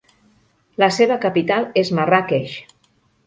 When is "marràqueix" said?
1.99-2.57